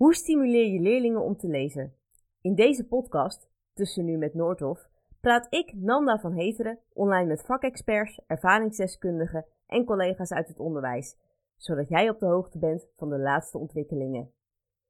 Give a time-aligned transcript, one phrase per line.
[0.00, 1.94] Hoe stimuleer je leerlingen om te lezen?
[2.40, 4.88] In deze podcast, Tussen Nu met Noordhof,
[5.20, 11.16] praat ik, Nanda van Heteren, online met vakexperts, ervaringsdeskundigen en collega's uit het onderwijs,
[11.56, 14.32] zodat jij op de hoogte bent van de laatste ontwikkelingen.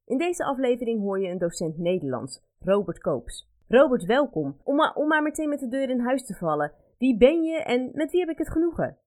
[0.05, 3.49] In deze aflevering hoor je een docent Nederlands, Robert Koops.
[3.69, 4.61] Robert, welkom.
[4.65, 6.73] Om maar, om maar meteen met de deur in huis te vallen.
[6.99, 8.99] Wie ben je en met wie heb ik het genoegen?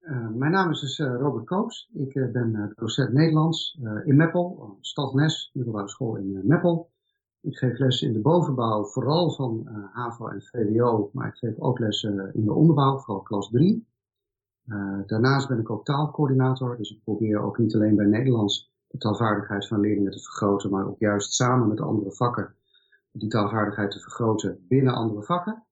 [0.00, 1.90] Uh, mijn naam is dus uh, Robert Koops.
[1.92, 6.90] Ik uh, ben docent Nederlands in Meppel, Stad Nes, middelbare school in Meppel.
[7.40, 11.78] Ik geef les in de bovenbouw, vooral van HAVO en VWO, maar ik geef ook
[11.78, 13.88] les in de onderbouw, vooral klas 3.
[15.06, 19.66] daarnaast ben ik ook taalcoördinator, dus ik probeer ook niet alleen bij Nederlands de taalvaardigheid
[19.66, 22.54] van leerlingen te vergroten, maar ook juist samen met andere vakken
[23.12, 25.64] die taalvaardigheid te vergroten binnen andere vakken.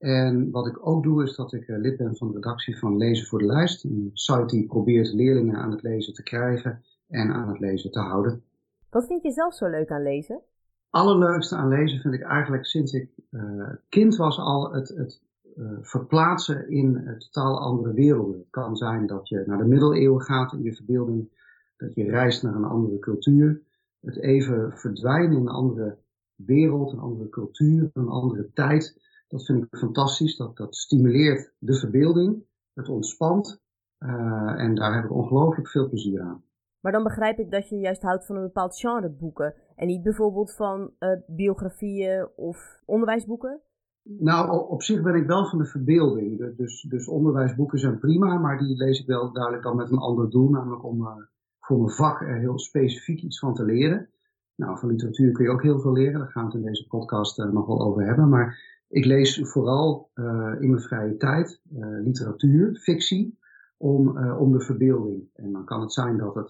[0.00, 3.26] En wat ik ook doe is dat ik lid ben van de redactie van Lezen
[3.26, 3.84] voor de Lijst.
[3.84, 8.00] Een site die probeert leerlingen aan het lezen te krijgen en aan het lezen te
[8.00, 8.42] houden.
[8.90, 10.40] Wat vind je zelf zo leuk aan lezen?
[10.90, 15.22] Allerleukste aan lezen vind ik eigenlijk sinds ik uh, kind was al het, het
[15.56, 18.38] uh, verplaatsen in totaal andere werelden.
[18.38, 21.28] Het kan zijn dat je naar de middeleeuwen gaat in je verbeelding,
[21.76, 23.62] dat je reist naar een andere cultuur,
[24.00, 25.98] het even verdwijnen in een andere
[26.34, 29.08] wereld, een andere cultuur, een andere tijd.
[29.30, 30.36] Dat vind ik fantastisch.
[30.36, 33.62] Dat, dat stimuleert de verbeelding, het ontspant.
[33.98, 36.42] Uh, en daar heb ik ongelooflijk veel plezier aan.
[36.80, 39.54] Maar dan begrijp ik dat je juist houdt van een bepaald genre boeken.
[39.76, 43.60] En niet bijvoorbeeld van uh, biografieën of onderwijsboeken?
[44.02, 46.56] Nou, op zich ben ik wel van de verbeelding.
[46.56, 50.30] Dus, dus onderwijsboeken zijn prima, maar die lees ik wel duidelijk dan met een ander
[50.30, 50.48] doel.
[50.48, 51.12] Namelijk om uh,
[51.60, 54.08] voor mijn vak er heel specifiek iets van te leren.
[54.54, 56.18] Nou, van literatuur kun je ook heel veel leren.
[56.18, 58.28] Daar gaan we het in deze podcast uh, nog wel over hebben.
[58.28, 58.58] Maar
[58.90, 60.24] ik lees vooral uh,
[60.60, 63.38] in mijn vrije tijd uh, literatuur, fictie,
[63.76, 65.28] om, uh, om de verbeelding.
[65.34, 66.48] En dan kan het zijn dat het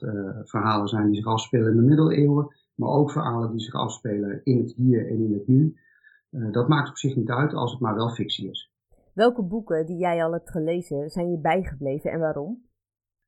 [0.49, 4.59] verhalen zijn die zich afspelen in de middeleeuwen, maar ook verhalen die zich afspelen in
[4.59, 5.77] het hier en in het nu.
[6.51, 8.73] dat maakt op zich niet uit als het maar wel fictie is.
[9.15, 12.63] Welke boeken die jij al hebt gelezen zijn je bijgebleven en waarom?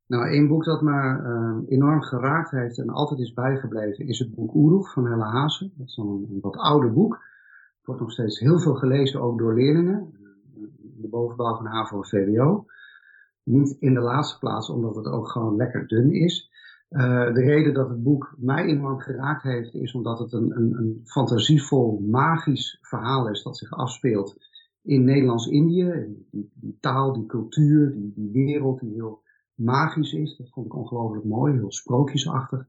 [0.06, 4.54] Nou, één boek dat me enorm geraakt heeft en altijd is bijgebleven is het boek
[4.54, 5.72] Oeroeg van Helle Haase.
[5.76, 7.30] Dat is een, een wat ouder boek
[7.84, 10.12] wordt nog steeds heel veel gelezen, ook door leerlingen.
[10.96, 12.64] De bovenbouw van HAVO en VWO.
[13.42, 16.50] Niet in de laatste plaats, omdat het ook gewoon lekker dun is.
[16.90, 20.74] Uh, de reden dat het boek mij enorm geraakt heeft, is omdat het een, een,
[20.74, 24.36] een fantasievol, magisch verhaal is dat zich afspeelt
[24.82, 26.16] in Nederlands-Indië.
[26.30, 29.22] Die, die, taal, die cultuur, die, die wereld die heel
[29.54, 30.36] magisch is.
[30.36, 32.66] Dat vond ik ongelooflijk mooi, heel sprookjesachtig.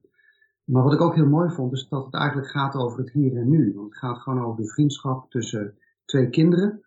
[0.63, 3.37] Maar wat ik ook heel mooi vond, is dat het eigenlijk gaat over het hier
[3.37, 3.73] en nu.
[3.75, 6.81] Want het gaat gewoon over de vriendschap tussen twee kinderen,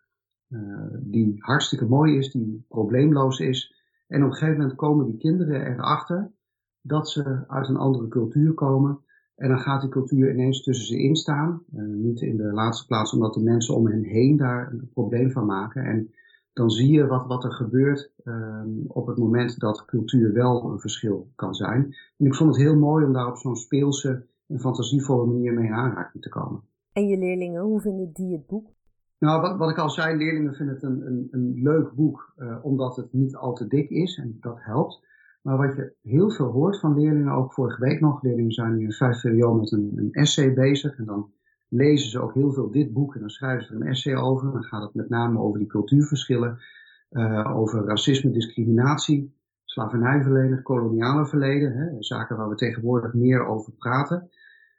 [0.49, 3.75] uh, die hartstikke mooi is, die probleemloos is.
[4.07, 6.33] En op een gegeven moment komen die kinderen erachter
[6.81, 9.01] dat ze uit een andere cultuur komen.
[9.37, 11.63] En dan gaat die cultuur ineens tussen ze instaan.
[11.75, 15.31] Uh, niet in de laatste plaats omdat de mensen om hen heen daar een probleem
[15.31, 15.85] van maken.
[15.85, 16.11] En
[16.57, 20.79] dan zie je wat, wat er gebeurt um, op het moment dat cultuur wel een
[20.79, 21.95] verschil kan zijn.
[22.17, 25.67] En ik vond het heel mooi om daar op zo'n speelse en fantasievolle manier mee
[25.67, 26.63] in aanraking te komen.
[26.93, 28.69] En je leerlingen, hoe vinden die het boek?
[29.19, 32.57] Nou, wat, wat ik al zei, leerlingen vinden het een, een, een leuk boek, uh,
[32.63, 35.05] omdat het niet al te dik is en dat helpt.
[35.43, 38.85] Maar wat je heel veel hoort van leerlingen, ook vorige week nog, leerlingen zijn nu
[38.85, 41.31] in 5 VWO met een, een essay bezig en dan
[41.69, 44.53] lezen ze ook heel veel dit boek en dan schrijven ze er een essay over.
[44.53, 46.59] Dan gaat het met name over die cultuurverschillen,
[47.11, 49.35] uh, over racisme, discriminatie,
[49.65, 54.31] slavernijverleden, koloniale verleden, hè, zaken waar we tegenwoordig meer over praten.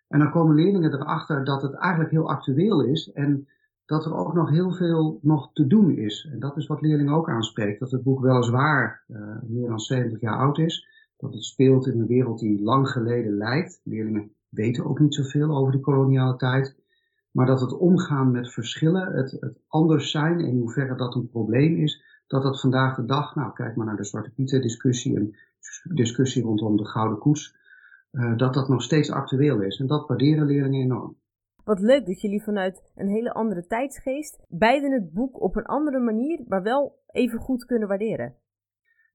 [0.08, 3.48] En dan komen leerlingen erachter dat het eigenlijk heel actueel is en
[3.86, 6.30] dat er ook nog heel veel nog te doen is.
[6.31, 10.22] En dat is wat leerlingen ook aanspreekt, dat het boek weliswaar uh, meer dan 70
[10.22, 10.88] jaar oud is,
[11.18, 13.81] dat het speelt in een wereld die lang geleden lijkt.
[13.84, 16.75] Leerlingen weten ook niet zoveel over de koloniale tijd.
[17.31, 21.75] Maar dat het omgaan met verschillen, het, het anders zijn, in hoeverre dat een probleem
[21.75, 25.35] is, dat dat vandaag de dag, nou kijk maar naar de Zwarte Pieten discussie en
[25.84, 27.56] discussie rondom de Gouden Koets,
[28.12, 29.79] uh, dat dat nog steeds actueel is.
[29.79, 31.15] En dat waarderen leerlingen enorm.
[31.63, 36.00] Wat leuk dat jullie vanuit een hele andere tijdsgeest beiden het boek op een andere
[36.00, 38.36] manier, maar wel even goed kunnen waarderen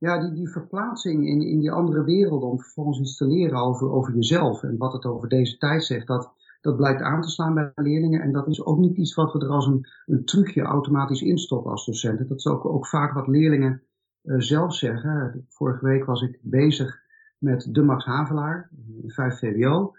[0.03, 3.91] ja, die, die verplaatsing in, in die andere wereld om vervolgens iets te leren over,
[3.91, 7.55] over jezelf en wat het over deze tijd zegt, dat, dat blijkt aan te slaan
[7.55, 8.21] bij leerlingen.
[8.21, 11.71] En dat is ook niet iets wat we er als een, een trucje automatisch instoppen
[11.71, 12.29] als docenten.
[12.29, 13.83] Dat is ook, ook vaak wat leerlingen
[14.23, 15.47] uh, zelf zeggen.
[15.49, 17.01] Vorige week was ik bezig
[17.39, 18.71] met de Max Havelaar,
[19.03, 19.95] in 5 VWO.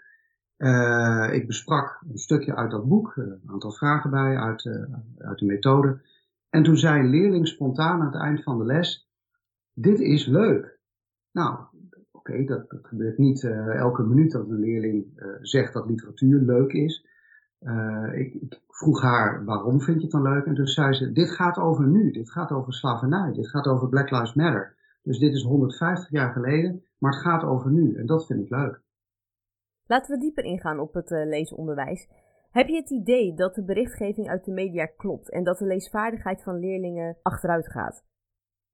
[0.58, 4.66] Uh, ik besprak een stukje uit dat boek, een aantal vragen bij uit,
[5.18, 6.00] uit de methode.
[6.50, 9.08] En toen zei een leerling spontaan aan het eind van de les,
[9.74, 10.78] dit is leuk.
[11.32, 11.58] Nou,
[12.26, 13.44] Oké, dat, dat, gebeurt niet
[13.76, 15.06] elke minuut dat een leerling
[15.40, 17.06] zegt dat literatuur leuk is.
[18.12, 20.44] Ik, ik, vroeg haar, waarom vind je het dan leuk?
[20.44, 23.88] En toen zei ze, dit gaat over nu, dit gaat over slavernij, dit gaat over
[23.88, 24.76] Black Lives Matter.
[25.02, 28.50] Dus dit is 150 jaar geleden, maar het gaat over nu en dat vind ik
[28.50, 28.80] leuk.
[29.86, 32.08] Laten we dieper ingaan op het leesonderwijs.
[32.50, 36.42] Heb je het idee dat de berichtgeving uit de media klopt en dat de leesvaardigheid
[36.42, 38.04] van leerlingen achteruit gaat?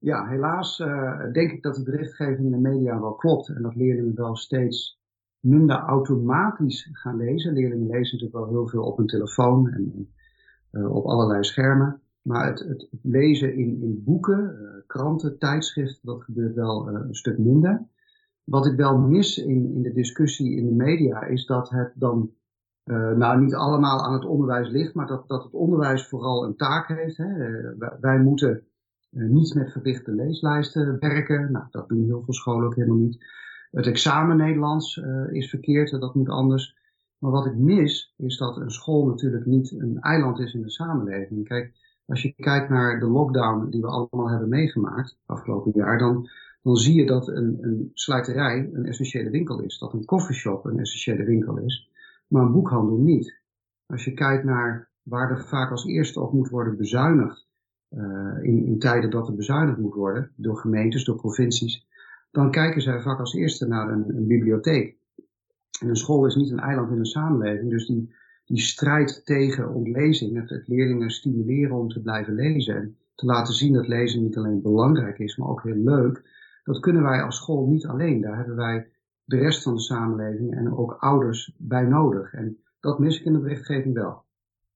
[0.00, 3.74] Ja, helaas uh, denk ik dat de berichtgeving in de media wel klopt en dat
[3.74, 5.00] leerlingen wel steeds
[5.40, 7.52] minder automatisch gaan lezen.
[7.52, 10.14] Leerlingen lezen natuurlijk wel heel veel op hun telefoon en
[10.72, 12.00] uh, op allerlei schermen.
[12.22, 14.56] Maar het, het, lezen in, in boeken,
[14.86, 17.86] kranten, tijdschriften, dat gebeurt wel een stuk minder.
[18.44, 22.30] Wat ik wel mis in, in de discussie in de media is dat het dan
[23.16, 26.88] nou niet allemaal aan het onderwijs ligt, maar dat, dat het onderwijs vooral een taak
[26.88, 27.16] heeft.
[27.16, 27.28] Hè.
[28.00, 28.64] Wij, moeten
[29.10, 31.52] uh, niet met verplichte leeslijsten werken.
[31.52, 33.24] Nou, dat doen heel veel scholen ook helemaal niet.
[33.70, 34.96] Het examen Nederlands
[35.30, 36.76] is verkeerd, dat moet anders.
[37.18, 40.70] Maar wat ik mis, is dat een school natuurlijk niet een eiland is in de
[40.70, 41.48] samenleving.
[41.48, 41.72] Kijk,
[42.06, 46.28] als je kijkt naar de lockdown die we allemaal hebben meegemaakt afgelopen jaar, dan
[46.62, 47.92] dan zie je dat een, een
[48.74, 49.78] een essentiële winkel is.
[49.78, 51.90] Dat een coffeeshop een essentiële winkel is,
[52.26, 53.38] maar een boekhandel niet.
[53.86, 57.48] Als je kijkt naar waar er vaak als eerste op moet worden bezuinigd,
[58.42, 61.86] in, in tijden dat er bezuinigd moet worden, door gemeentes, door provincies,
[62.30, 64.98] dan kijken zij vaak als eerste naar een, bibliotheek.
[65.80, 68.14] En een school is niet een eiland in een samenleving, dus die,
[68.44, 73.54] die strijd tegen ontlezing, het, het leerlingen stimuleren om te blijven lezen en te laten
[73.54, 76.22] zien dat lezen niet alleen belangrijk is, maar ook heel leuk,
[76.64, 78.20] dat kunnen wij als school niet alleen.
[78.20, 78.90] Daar hebben wij
[79.24, 82.34] de rest van de samenleving en ook ouders bij nodig.
[82.34, 84.24] En dat mis ik in de berichtgeving wel.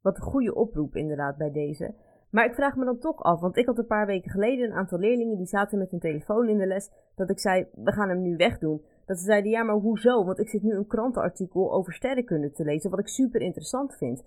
[0.00, 1.94] Wat een goede oproep inderdaad bij deze.
[2.34, 4.76] Maar ik vraag me dan toch af, want ik had een paar weken geleden een
[4.76, 8.08] aantal leerlingen die zaten met hun telefoon in de les, dat ik zei, we gaan
[8.08, 8.84] hem nu wegdoen.
[9.06, 10.24] Dat ze zeiden, ja maar hoezo?
[10.24, 14.24] Want ik zit nu een krantenartikel over sterrenkunde te lezen, wat ik super interessant vind.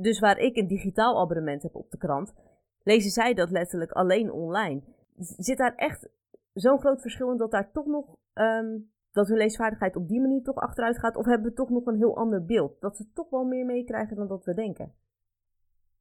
[0.00, 2.34] dus waar ik een digitaal abonnement heb op de krant,
[2.82, 4.82] lezen zij dat letterlijk alleen online.
[5.16, 6.08] Zit daar echt
[6.52, 10.42] zo'n groot verschil in dat daar toch nog, um, dat hun leesvaardigheid op die manier
[10.42, 11.16] toch achteruit gaat?
[11.16, 12.80] Of hebben we toch nog een heel ander beeld?
[12.80, 14.92] Dat ze toch wel meer meekrijgen dan dat we denken?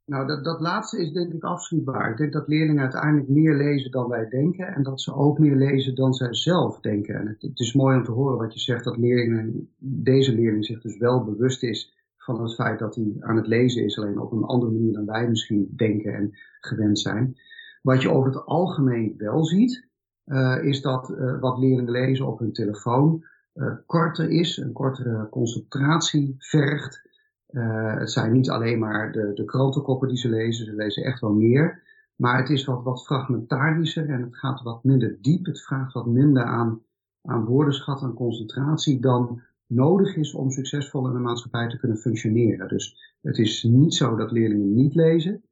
[0.06, 2.12] Nou, dat, dat laatste is denk ik afschuwbaar.
[2.12, 5.56] Ik denk dat leerlingen uiteindelijk meer lezen dan wij denken en dat ze ook meer
[5.56, 7.16] lezen dan zij zelf denken.
[7.16, 10.81] En het, is mooi om te horen wat je zegt, dat leerlingen, deze leerling zich
[10.81, 14.31] dus wel bewust is van het feit dat hij aan het lezen is, alleen op
[14.31, 17.36] een andere manier dan wij misschien denken en gewend zijn.
[17.81, 19.88] Wat je over het algemeen wel ziet,
[20.25, 25.30] uh, is dat uh, wat leerlingen lezen op hun telefoon uh, korter is, een kortere
[25.30, 27.05] concentratie vergt.
[27.62, 31.34] Het zijn niet alleen maar de, de krantenkoppen die ze lezen, ze lezen echt wel
[31.34, 31.84] meer.
[32.16, 35.46] Maar het is wat, wat fragmentarischer en het gaat wat minder diep.
[35.46, 36.81] Het vraagt wat minder aan,
[37.22, 42.68] aan woordenschat en concentratie dan nodig is om succesvol in de maatschappij te kunnen functioneren.
[42.68, 45.44] Dus het is niet zo dat leerlingen niet lezen.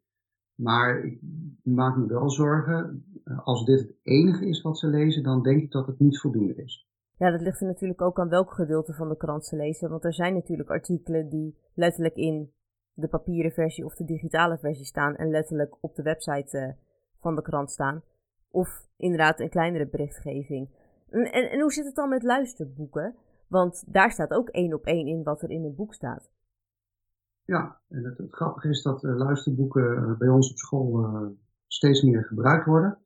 [0.55, 1.19] Maar ik
[1.63, 5.61] maak me wel zorgen, eh, als dit het enige is wat ze lezen, dan denk
[5.61, 6.87] ik dat het niet voldoende is.
[7.17, 9.89] Ja, dat ligt er natuurlijk ook aan welk gedeelte van de krant ze lezen.
[9.89, 12.51] Want er zijn natuurlijk artikelen die letterlijk in
[12.93, 16.73] de papieren versie of de digitale versie staan en letterlijk op de website uh,
[17.19, 18.01] van de krant staan.
[18.51, 20.69] Of inderdaad een kleinere berichtgeving.
[21.09, 23.15] En, en, hoe zit het dan met luisterboeken?
[23.47, 26.31] Want daar staat ook één op één in wat er in het boek staat.
[27.45, 31.07] Ja, en het, grappige is dat uh, luisterboeken uh, bij ons op school
[31.67, 32.97] steeds meer gebruikt worden.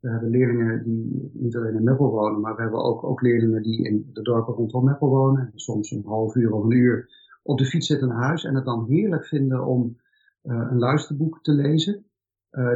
[0.00, 3.62] We hebben leerlingen die niet alleen in Meppel wonen, maar we hebben ook, ook leerlingen
[3.62, 5.50] die in de dorpen rondom Meppel wonen.
[5.52, 7.08] En soms een half uur of een uur
[7.42, 9.96] op de fiets zitten naar huis en het dan heerlijk vinden om
[10.42, 12.04] een luisterboek te lezen.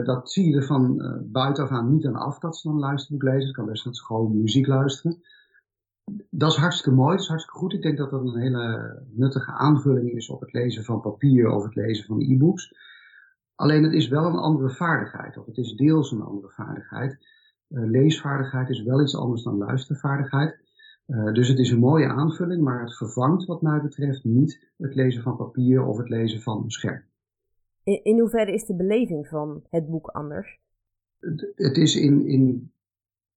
[0.05, 3.23] dat zie je er van buitenaf aan niet aan af dat ze dan een luisterboek
[3.23, 3.47] lezen.
[3.47, 5.21] Het kan best ze gewoon muziek luisteren
[6.31, 7.73] dat is hartstikke mooi, dat is hartstikke goed.
[7.73, 11.65] Ik denk dat dat een hele nuttige aanvulling is op het lezen van papier of
[11.65, 12.75] het lezen van e-books.
[13.61, 17.19] Alleen het is wel een andere vaardigheid, of het is deels een andere vaardigheid.
[17.69, 20.59] Uh, leesvaardigheid is wel iets anders dan luistervaardigheid.
[21.07, 24.95] Uh, dus het is een mooie aanvulling, maar het vervangt wat mij betreft niet het
[24.95, 27.03] lezen van papier of het lezen van een scherm.
[27.83, 30.59] In, in hoeverre is de beleving van het boek anders?
[31.19, 32.73] Het, het is in, in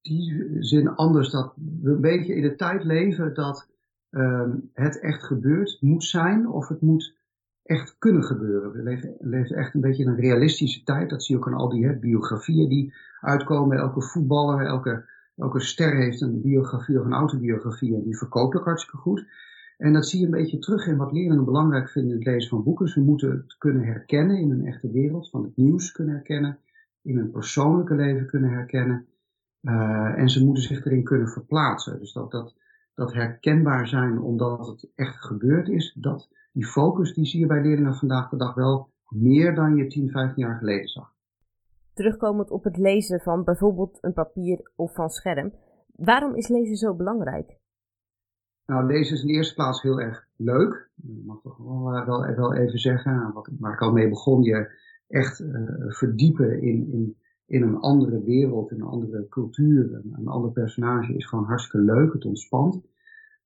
[0.02, 3.70] die zin anders dat we een beetje in de tijd leven dat
[4.10, 7.22] um, het echt gebeurd moet zijn of het moet
[7.64, 8.72] echt kunnen gebeuren.
[8.72, 11.10] We leven, echt een beetje in een realistische tijd.
[11.10, 13.78] Dat zie je ook aan al die hè, biografieën die uitkomen.
[13.78, 15.06] Elke voetballer, elke,
[15.36, 19.26] elke ster heeft een biografie of een autobiografie en die verkoopt ook hartstikke goed.
[19.78, 22.50] En dat zie je een beetje terug in wat leerlingen belangrijk vinden in het lezen
[22.50, 22.88] van boeken.
[22.88, 26.60] Ze moeten het kunnen herkennen in een echte wereld, van het nieuws kunnen herkennen,
[27.02, 29.08] in hun persoonlijke leven kunnen herkennen.
[30.16, 32.00] en ze moeten zich erin kunnen verplaatsen.
[32.00, 32.56] Dus dat, dat,
[32.94, 37.62] dat herkenbaar zijn omdat het echt gebeurd is, dat, die focus die zie je bij
[37.62, 41.14] leerlingen vandaag de dag wel meer dan je 10, 15 jaar geleden zag.
[41.94, 45.54] Terugkomend op het lezen van bijvoorbeeld een papier of van scherm,
[45.96, 47.62] waarom is lezen zo belangrijk?
[48.66, 50.90] Nou, lezen is in de eerste plaats heel erg leuk.
[50.96, 53.32] Dat mag toch wel, uh, wel, wel, even zeggen.
[53.34, 54.70] Wat, waar ik al mee begon, je
[55.08, 60.28] echt uh, verdiepen in, in, in een andere wereld, in een andere cultuur, een, een
[60.28, 62.14] ander personage is gewoon hartstikke leuk.
[62.14, 62.82] Het ontspant.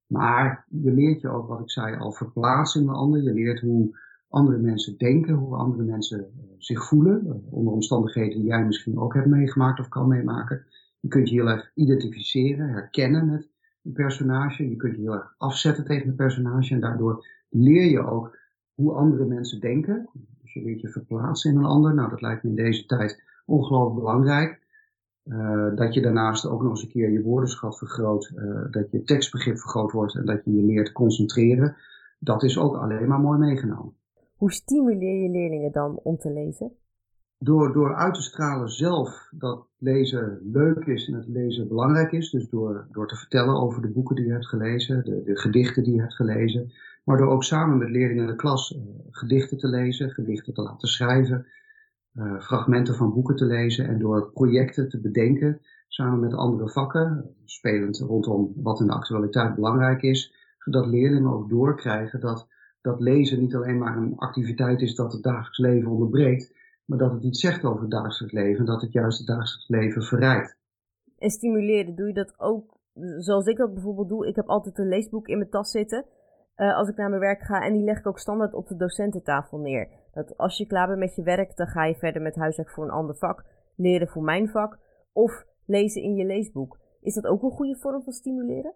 [0.07, 3.23] Maar je leert je ook, wat ik zei, al verplaatsen in een ander.
[3.23, 3.97] Je leert hoe
[4.29, 7.43] andere mensen denken, hoe andere mensen uh, zich voelen.
[7.49, 10.65] onder omstandigheden die jij misschien ook hebt meegemaakt of kan meemaken.
[10.99, 13.49] Je kunt je heel erg identificeren, herkennen met
[13.83, 14.69] een personage.
[14.69, 18.37] Je kunt je heel erg afzetten tegen een personage en daardoor leer je ook
[18.73, 20.09] hoe andere mensen denken.
[20.41, 21.93] Dus je leert je verplaatsen in een ander.
[21.93, 24.66] Nou, dat lijkt me in deze tijd ongelooflijk belangrijk.
[25.29, 29.03] Uh, dat je daarnaast ook nog eens een keer je woordenschat vergroot, uh, dat je
[29.03, 31.75] tekstbegrip vergroot wordt en dat je je leert concentreren.
[32.19, 33.93] Dat is ook alleen maar mooi meegenomen.
[34.36, 36.72] Hoe stimuleer je leerlingen dan om te lezen?
[37.39, 42.29] door, door uit te stralen zelf dat lezen leuk is en het lezen belangrijk is.
[42.29, 45.84] Dus door, door te vertellen over de boeken die je hebt gelezen, de, de gedichten
[45.84, 46.72] die je hebt gelezen.
[47.03, 48.81] Maar door ook samen met leerlingen in de klas uh,
[49.12, 51.46] gedichten te lezen, gedichten te laten schrijven,
[52.17, 57.36] uh, fragmenten van boeken te lezen en door projecten te bedenken samen met andere vakken,
[57.45, 62.47] spelend rondom wat in de actualiteit belangrijk is, zodat leerlingen ook doorkrijgen dat,
[62.81, 66.53] dat lezen niet alleen maar een activiteit is dat het dagelijks leven onderbreekt,
[66.86, 70.03] maar dat het iets zegt over het dagelijks leven, dat het juist het dagelijks leven
[70.03, 70.57] verrijkt.
[71.17, 72.77] En stimuleren, doe je dat ook
[73.17, 74.27] zoals ik dat bijvoorbeeld doe?
[74.27, 76.05] Ik heb altijd een leesboek in mijn tas zitten
[76.57, 78.75] uh, als ik naar mijn werk ga en die leg ik ook standaard op de
[78.75, 79.89] docententafel neer.
[80.17, 82.83] Dat als je klaar bent met je werk, dan ga je verder met huiswerk voor
[82.83, 83.45] een ander vak,
[83.75, 84.77] leren voor mijn vak
[85.12, 86.79] of lezen in je leesboek.
[87.01, 88.74] Is dat ook een goede vorm van stimuleren?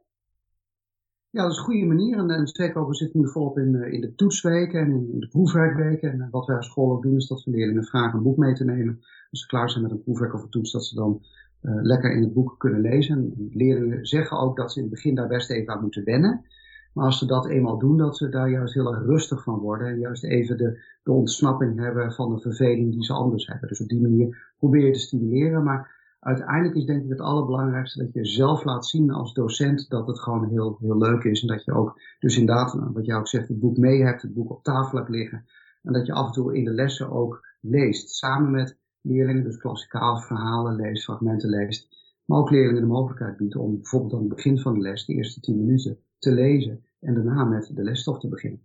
[1.29, 2.17] Ja, dat is een goede manier.
[2.17, 5.19] En, en zeker ook, we zitten nu volop in, uh, in de toetsweken en in
[5.19, 6.12] de proefwerkweken.
[6.12, 8.38] En uh, wat wij als school ook doen, is dat we leerlingen vragen een boek
[8.38, 9.00] mee te nemen.
[9.29, 11.25] Als ze klaar zijn met een proefwerk of een toets, dat ze dan
[11.62, 13.17] uh, lekker in het boek kunnen lezen.
[13.17, 16.45] En leerlingen zeggen ook dat ze in het begin daar best even aan moeten wennen.
[16.93, 19.88] Maar als ze dat eenmaal doen, dat ze daar juist heel erg rustig van worden.
[19.88, 23.67] En juist even de, de ontsnapping hebben van de verveling die ze anders hebben.
[23.67, 25.63] Dus op die manier probeer je te stimuleren.
[25.63, 30.07] Maar uiteindelijk is denk ik het allerbelangrijkste dat je zelf laat zien als docent dat
[30.07, 31.41] het gewoon heel, heel leuk is.
[31.41, 34.33] En dat je ook, dus inderdaad, wat jij ook zegt, het boek mee hebt, het
[34.33, 35.45] boek op tafel hebt liggen.
[35.81, 38.10] En dat je af en toe in de lessen ook leest.
[38.10, 41.88] Samen met leerlingen, dus klassikaal verhalen leest, fragmenten leest.
[42.25, 45.13] Maar ook leerlingen de mogelijkheid biedt om bijvoorbeeld aan het begin van de les, de
[45.13, 46.86] eerste tien minuten, te lezen.
[47.00, 48.62] En daarna met de lesstof te beginnen.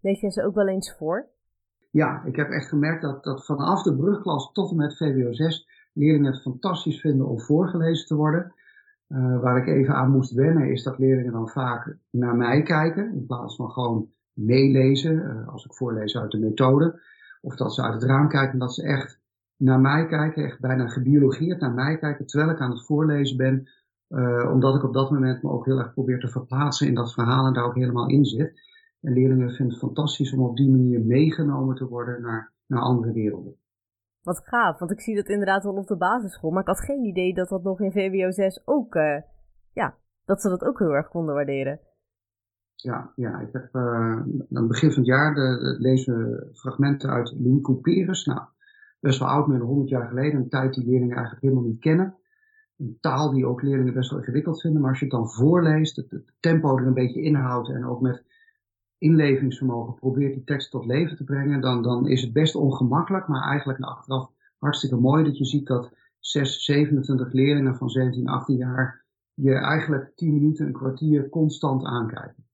[0.00, 1.26] Lees jij ze ook wel eens voor?
[1.90, 5.68] Ja, ik heb echt gemerkt dat, dat vanaf de brugklas tot en met VWO 6
[5.92, 8.52] leerlingen het fantastisch vinden om voorgelezen te worden.
[9.08, 13.12] Uh, waar ik even aan moest wennen is dat leerlingen dan vaak naar mij kijken
[13.12, 17.00] in plaats van gewoon meelezen uh, als ik voorlees uit de methode.
[17.40, 19.20] Of dat ze uit het raam kijken en dat ze echt
[19.56, 23.68] naar mij kijken, echt bijna gebiologeerd naar mij kijken terwijl ik aan het voorlezen ben.
[24.08, 27.12] Uh, omdat ik op dat moment me ook heel erg probeer te verplaatsen in dat
[27.12, 28.60] verhaal en daar ook helemaal in zit.
[29.00, 33.12] En leerlingen vinden het fantastisch om op die manier meegenomen te worden naar, naar andere
[33.12, 33.56] werelden.
[34.22, 36.50] Wat gaaf, want ik zie dat inderdaad wel op de basisschool.
[36.50, 39.20] Maar ik had geen idee dat dat nog in VWO 6 ook, uh,
[39.72, 41.80] ja, dat ze dat ook heel erg konden waarderen.
[42.74, 47.10] Ja, ja ik heb uh, aan het begin van het jaar de, de, lezen fragmenten
[47.10, 48.24] uit Louis Couperus.
[48.24, 48.40] Nou,
[49.00, 50.40] best wel oud, meer dan 100 jaar geleden.
[50.40, 52.16] Een tijd die leerlingen eigenlijk helemaal niet kennen.
[52.78, 54.80] Een taal die ook leerlingen best wel ingewikkeld vinden.
[54.80, 58.24] Maar als je het dan voorleest, het, tempo er een beetje inhoudt en ook met
[58.98, 63.48] inlevingsvermogen probeert die tekst tot leven te brengen, dan, dan is het best ongemakkelijk, maar
[63.48, 69.06] eigenlijk achteraf hartstikke mooi dat je ziet dat 6, 27 leerlingen van 17, 18 jaar
[69.34, 72.46] je eigenlijk 10 minuten, een kwartier constant aankijken.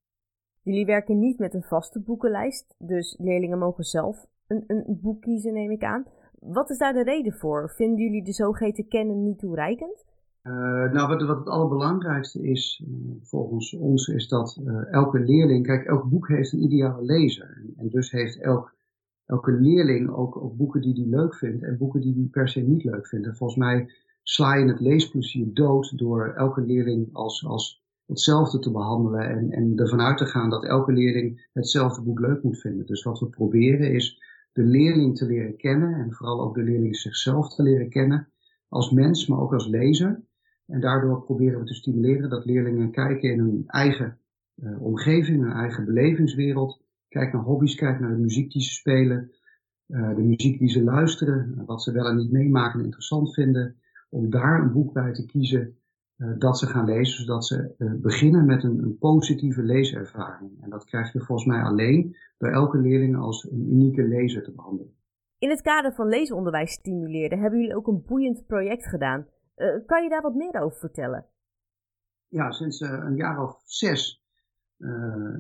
[0.63, 5.53] Jullie werken niet met een vaste boekenlijst, dus leerlingen mogen zelf een, een boek kiezen,
[5.53, 6.05] neem ik aan.
[6.39, 7.71] Wat is daar de reden voor?
[7.71, 10.05] Vinden jullie de zogeheten kennen niet toereikend?
[10.47, 15.85] Uh, nou, wat, het allerbelangrijkste is, uh, volgens ons, is dat uh, elke leerling, kijk,
[15.85, 17.53] elk boek heeft een ideale lezer.
[17.57, 18.75] En, en dus heeft elk,
[19.27, 22.61] elke leerling ook, ook boeken die hij leuk vindt en boeken die hij per se
[22.61, 23.27] niet leuk vindt.
[23.27, 23.91] En volgens mij
[24.23, 29.73] sla je het leesplezier dood door elke leerling als, als hetzelfde te behandelen en, en
[29.77, 32.87] ervan uit te gaan dat elke leerling hetzelfde boek leuk moet vinden.
[32.87, 34.23] Dus wat we proberen is
[34.53, 38.29] de leerling te leren kennen en vooral ook de leerling zichzelf te leren kennen
[38.69, 40.23] als mens, maar ook als lezer.
[40.67, 44.19] En daardoor proberen we te stimuleren dat leerlingen kijken in hun eigen
[44.57, 46.83] uh, omgeving, hun eigen belevingswereld.
[47.09, 49.31] Kijk naar hobby's, kijk naar de muziek die ze spelen,
[49.87, 53.77] uh, de muziek die ze luisteren, wat ze wel en niet meemaken en interessant vinden.
[54.11, 55.79] om daar een boek bij te kiezen
[56.39, 60.63] dat ze gaan lezen, zodat ze beginnen met een, een, positieve leeservaring.
[60.63, 64.53] En dat krijg je volgens mij alleen door elke leerling als een unieke lezer te
[64.53, 64.95] behandelen.
[65.39, 69.27] In het kader van leesonderwijs stimuleren hebben jullie ook een boeiend project gedaan.
[69.57, 71.27] Uh, kan je daar wat meer over vertellen?
[72.29, 74.23] Ja, sinds een jaar of zes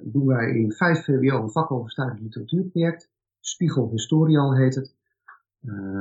[0.02, 3.10] doen wij in 5 VWO een vakoverstijgend literatuurproject.
[3.40, 4.96] Spiegel Historial heet het.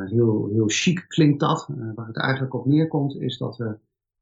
[0.09, 1.69] heel, heel chic klinkt dat.
[1.95, 3.77] waar het eigenlijk op neerkomt is dat we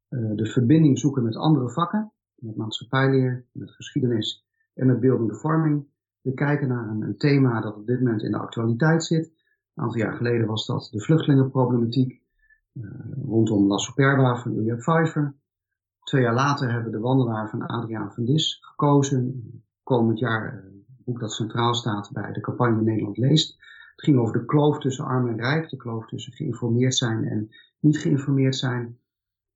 [0.08, 5.86] de verbinding zoeken met andere vakken, met maatschappijleer, met geschiedenis en met beeldende vorming.
[6.20, 9.26] We kijken naar een, een, thema dat op dit moment in de actualiteit zit.
[9.74, 12.21] Een aantal jaar geleden was dat de vluchtelingenproblematiek
[13.24, 15.34] rondom La Superba van Ilja Pfeiffer.
[16.02, 19.44] Twee jaar later hebben we de wandelaar van Adriaan van Dis gekozen.
[19.82, 23.56] Komend jaar een boek dat centraal staat bij de campagne Nederland leest.
[23.94, 27.48] Het ging over de kloof tussen arm en rijk, de kloof tussen geïnformeerd zijn en
[27.80, 28.98] niet geïnformeerd zijn.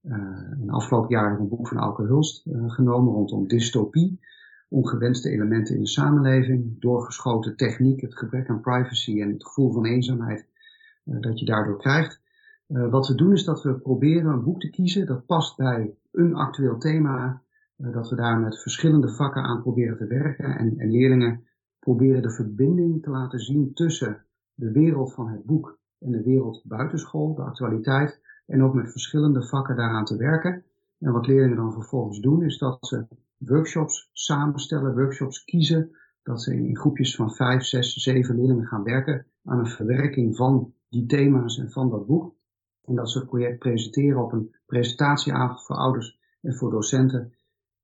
[0.03, 4.21] In de afgelopen jaren hebben we een boek van Alke Hulst genomen rondom dystopie.
[4.69, 9.87] Ongewenste elementen in de samenleving, doorgeschoten techniek, het gebrek aan privacy en het gevoel van
[9.87, 10.47] eenzaamheid
[11.05, 12.21] dat je daardoor krijgt.
[12.67, 16.35] Wat we doen is dat we proberen een boek te kiezen dat past bij een
[16.35, 17.43] actueel thema.
[17.77, 21.45] dat we daar met verschillende vakken aan proberen te werken en, en leerlingen
[21.79, 26.63] proberen de verbinding te laten zien tussen de wereld van het boek en de wereld
[26.65, 30.65] buitenschool, de actualiteit en ook met verschillende vakken daaraan te werken.
[30.99, 33.07] En wat leerlingen dan vervolgens doen, is dat ze
[33.39, 39.27] workshops samenstellen, workshops kiezen, dat ze in groepjes van vijf, zes, zeven leerlingen gaan werken
[39.45, 42.35] aan een verwerking van die thema's en van dat boek.
[42.87, 47.35] En dat ze het project presenteren op een presentatieavond voor ouders en voor docenten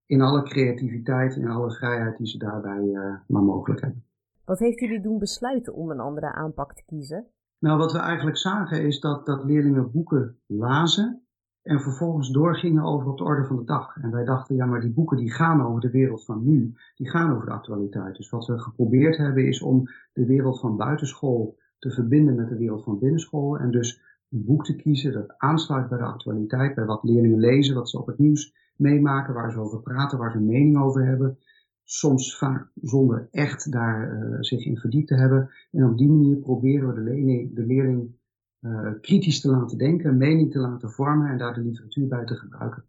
[0.07, 4.05] in alle creativiteit en alle vrijheid die ze daarbij uh, maar mogelijk hebben.
[4.45, 7.27] Wat heeft jullie doen besluiten om een andere aanpak te kiezen?
[7.59, 11.23] Nou, wat we eigenlijk zagen is dat, dat leerlingen boeken lazen
[11.63, 13.97] en vervolgens doorgingen over op de orde van de dag.
[13.97, 17.11] En wij dachten, ja, maar die boeken die gaan over de wereld van nu, die
[17.11, 18.17] gaan over de actualiteit.
[18.17, 22.57] Dus wat we geprobeerd hebben is om de wereld van buitenschool te verbinden met de
[22.57, 23.59] wereld van binnenschool.
[23.59, 27.75] En dus een boek te kiezen dat aansluit bij de actualiteit, bij wat leerlingen lezen,
[27.75, 31.07] wat ze op het nieuws meemaken, waar ze over praten, waar ze een mening over
[31.07, 31.39] hebben
[31.85, 35.51] soms vaak zonder echt daar uh, zich in verdiept te hebben.
[35.71, 38.17] En op die manier proberen we de leerling, de leerling
[38.61, 42.25] uh, kritisch te laten denken, een mening te laten vormen en daar de literatuur bij
[42.25, 42.85] te gebruiken.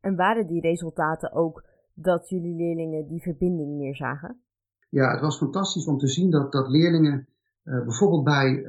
[0.00, 4.40] En waren die resultaten ook dat jullie leerlingen die verbinding meer zagen?
[4.88, 7.28] Ja, het was fantastisch om te zien dat, dat leerlingen
[7.64, 8.64] uh, bijvoorbeeld bij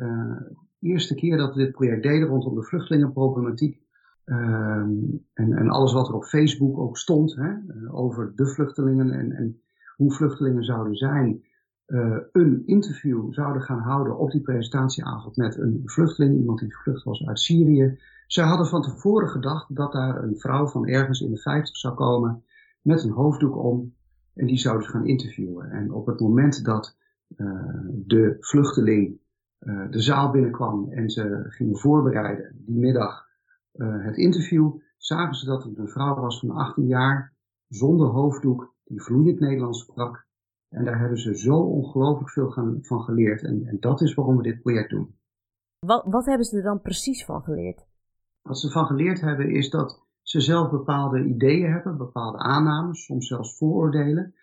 [0.84, 3.82] eerste keer dat we dit project deden rondom de vluchtelingenproblematiek,
[4.26, 4.90] ehm,
[5.34, 7.52] en, en, alles wat er op Facebook ook stond hè,
[7.92, 9.62] over de vluchtelingen en, en
[9.96, 11.44] hoe vluchtelingen zouden zijn,
[11.88, 17.04] uh, een interview zouden gaan houden op die presentatieavond met een vluchteling, iemand die gevlucht
[17.04, 18.00] was uit Syrië.
[18.28, 21.96] Zij hadden van tevoren gedacht dat daar een vrouw van ergens in de 50 zou
[21.96, 22.44] komen
[22.82, 23.94] met een hoofddoek om
[24.34, 25.72] en die zouden ze gaan interviewen.
[25.72, 26.98] En op het moment dat
[27.38, 27.50] uh,
[28.06, 29.20] de vluchteling
[29.64, 33.32] uh, de zaal binnenkwam en ze gingen voorbereiden die middag
[33.78, 37.34] het interview, zagen ze dat het een vrouw was van 18 jaar
[37.68, 40.26] zonder hoofddoek die vloeiend Nederlands sprak.
[40.70, 43.44] En daar hebben ze zo ongelooflijk veel van geleerd.
[43.44, 45.16] En, en, dat is waarom we dit project doen.
[45.80, 47.86] Wat, wat hebben ze er dan precies van geleerd?
[48.42, 53.28] Wat ze van geleerd hebben is dat ze zelf bepaalde ideeën hebben, bepaalde aannames, soms
[53.28, 54.34] zelfs vooroordelen,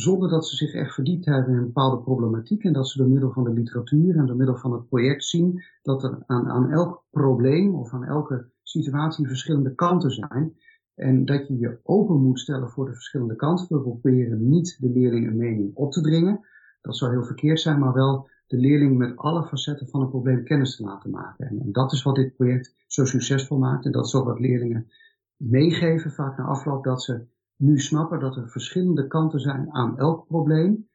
[0.00, 3.08] zonder dat ze zich echt verdiept hebben in een bepaalde problematiek en dat ze door
[3.08, 6.70] middel van de literatuur en door middel van het project zien dat er aan, aan
[6.70, 10.56] elk probleem of aan elke situatie verschillende kanten zijn
[10.94, 13.66] en dat je je open moet stellen voor de verschillende kanten.
[13.68, 16.40] We proberen niet de leerling een mening op te dringen.
[16.80, 20.44] Dat zou heel verkeerd zijn, maar wel de leerling met alle facetten van een probleem
[20.44, 21.46] kennis te laten maken.
[21.46, 23.84] En, dat is wat dit project zo succesvol maakt.
[23.84, 24.90] En dat is ook wat leerlingen
[25.36, 27.26] meegeven, vaak na afloop, dat ze
[27.58, 30.88] nu snappen dat er verschillende kanten zijn aan elk probleem.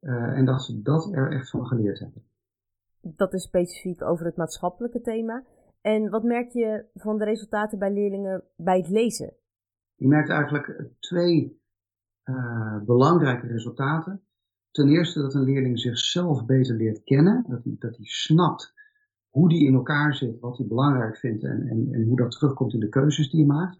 [0.00, 2.22] Uh, en dat ze dat er echt van geleerd hebben.
[3.00, 5.44] Dat is specifiek over het maatschappelijke thema.
[5.80, 9.32] En wat merk je van de resultaten bij leerlingen bij het lezen?
[9.94, 11.60] Je merkt eigenlijk twee
[12.24, 14.22] uh, belangrijke resultaten.
[14.70, 18.74] Ten eerste dat een leerling zichzelf beter leert kennen, dat hij, dat hij snapt
[19.28, 22.72] hoe die in elkaar zit, wat hij belangrijk vindt en, en, en hoe dat terugkomt
[22.72, 23.76] in de keuzes die hij maakt.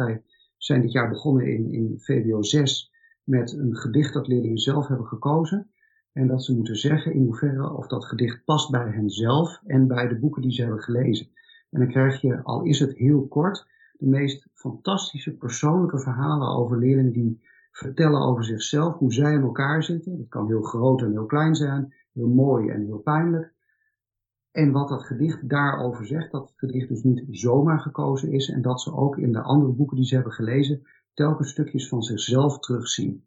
[0.62, 2.92] Zijn dit jaar begonnen in, in VWO 6
[3.25, 5.70] met een gedicht dat leerlingen zelf hebben gekozen.
[6.12, 10.09] En dat ze moeten zeggen in hoeverre of dat gedicht past bij henzelf en bij
[10.09, 11.27] de boeken die ze hebben gelezen.
[11.70, 16.79] En dan krijg je, al is het heel kort, de meest fantastische persoonlijke verhalen over
[16.79, 17.40] leerlingen die
[17.73, 20.18] vertellen over zichzelf, hoe zij in elkaar zitten.
[20.18, 23.53] Dat kan heel groot en heel klein zijn, heel mooi en heel pijnlijk.
[24.52, 28.62] En wat dat gedicht daarover zegt, dat het gedicht dus niet zomaar gekozen is en
[28.62, 30.82] dat ze ook in de andere boeken die ze hebben gelezen
[31.14, 33.24] telkens stukjes van zichzelf terugzien.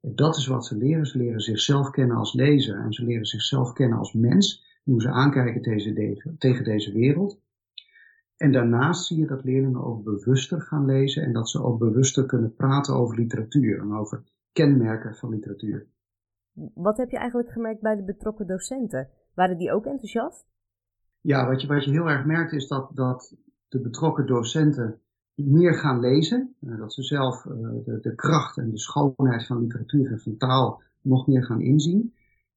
[0.00, 1.06] En dat is wat ze leren.
[1.06, 5.10] Ze leren zichzelf kennen als lezer en ze leren zichzelf kennen als mens, hoe ze
[5.10, 5.62] aankijken
[6.38, 7.40] tegen deze wereld.
[8.36, 12.26] En daarnaast zie je dat leerlingen ook bewuster gaan lezen en dat ze ook bewuster
[12.26, 15.86] kunnen praten over literatuur en over kenmerken van literatuur.
[16.74, 19.08] Wat heb je eigenlijk gemerkt bij de betrokken docenten?
[19.34, 20.46] Waren die ook enthousiast?
[21.26, 23.36] Ja, wat je, wat je heel erg merkt is dat, dat
[23.68, 25.00] de betrokken docenten
[25.34, 26.54] meer gaan lezen.
[26.60, 27.52] Eh, dat ze zelf uh,
[27.84, 32.14] de, de kracht en de schoonheid van literatuur en van taal nog meer gaan inzien.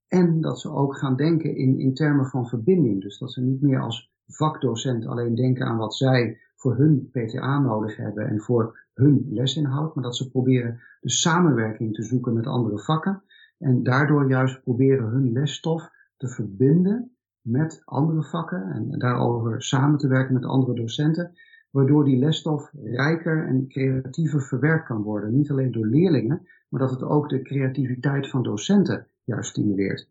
[0.08, 3.02] En dat ze ook gaan denken in, in termen van verbinding.
[3.02, 7.60] Dus dat ze niet meer als vakdocent alleen denken aan wat zij voor hun PTA
[7.60, 12.48] nodig hebben en voor hun lesinhoud, maar dat ze proberen de samenwerking te zoeken met
[12.48, 13.24] andere vakken
[13.58, 17.12] en daardoor juist proberen hun lesstof te verbinden
[17.52, 21.32] met andere vakken en daarover samen te werken met andere docenten,
[21.72, 25.36] waardoor die lesstof rijker en creatiever verwerkt kan worden.
[25.36, 30.10] Niet alleen door leerlingen, maar dat het ook de creativiteit van docenten juist stimuleert.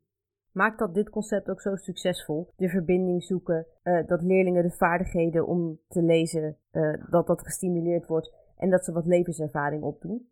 [0.53, 2.53] Maakt dat dit concept ook zo succesvol?
[2.57, 8.07] De verbinding zoeken, uh, dat leerlingen de vaardigheden om te lezen, uh, dat dat gestimuleerd
[8.07, 10.29] wordt en dat ze wat levenservaring opdoen?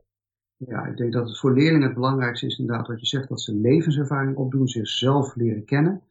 [0.56, 3.40] Ja, ik denk dat het voor leerlingen het belangrijkste is inderdaad wat je zegt, dat
[3.40, 6.02] ze levenservaring opdoen, zichzelf leren kennen.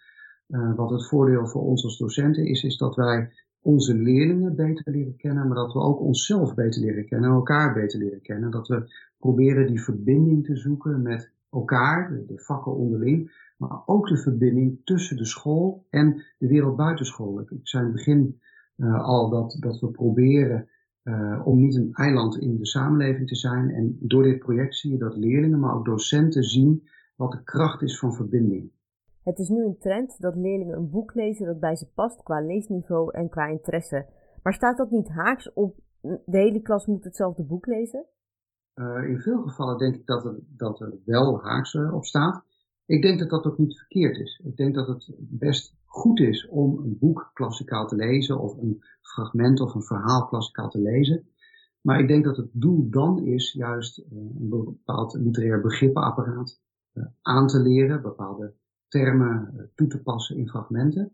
[0.47, 3.31] Uh, wat het voordeel voor ons als docenten is, is dat wij
[3.61, 7.73] onze leerlingen beter leren kennen, maar dat we ook onszelf beter leren kennen en elkaar
[7.73, 8.51] beter leren kennen.
[8.51, 14.17] Dat we proberen die verbinding te zoeken met elkaar, de vakken onderling, maar ook de
[14.17, 17.39] verbinding tussen de school en de wereld buitenschool.
[17.39, 18.39] Ik zei in het begin
[18.77, 20.69] uh, al dat, dat we proberen
[21.03, 23.69] uh, om niet een eiland in de samenleving te zijn.
[23.69, 27.81] En door dit project zie je dat leerlingen, maar ook docenten zien wat de kracht
[27.81, 28.71] is van verbinding.
[29.25, 32.41] Het is nu een trend dat leerlingen een boek lezen dat bij ze past qua
[32.41, 34.05] leesniveau en qua interesse.
[34.43, 38.05] Maar staat dat niet haaks op de hele klas moet hetzelfde boek lezen?
[38.75, 42.43] Uh, in veel gevallen denk ik dat er, dat wel haaks op staat.
[42.85, 44.41] Ik denk dat dat ook niet verkeerd is.
[44.43, 48.83] Ik denk dat het best goed is om een boek klassikaal te lezen of een
[49.01, 51.27] fragment of een verhaal klassikaal te lezen.
[51.81, 56.61] Maar ik denk dat het doel dan is juist eh, een bepaald literair begrippenapparaat
[56.93, 58.53] eh, aan te leren, bepaalde
[58.95, 61.11] termen eh, toe te passen in fragmenten.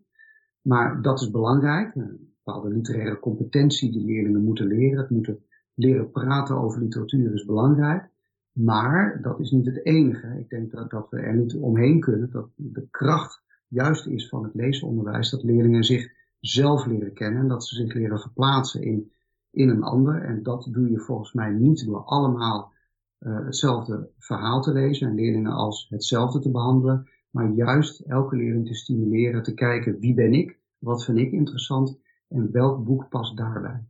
[0.61, 4.99] Maar dat is belangrijk, een bepaalde literaire competentie die leerlingen moeten leren.
[4.99, 8.09] Het moeten leren praten over literatuur is belangrijk.
[8.51, 10.39] Maar dat is niet het enige.
[10.39, 12.29] Ik denk dat, dat we er niet omheen kunnen.
[12.31, 17.41] Dat de kracht juist is van het leesonderwijs dat leerlingen zich zelf leren kennen.
[17.41, 19.11] En dat ze zich leren verplaatsen in,
[19.51, 20.21] in een ander.
[20.21, 22.73] En dat doe je volgens mij niet door allemaal
[23.19, 27.09] uh, hetzelfde verhaal te lezen en leerlingen als hetzelfde te behandelen.
[27.31, 31.99] Maar juist elke leerling te stimuleren te kijken wie ben ik, wat vind ik interessant
[32.27, 33.83] en welk boek past daarbij.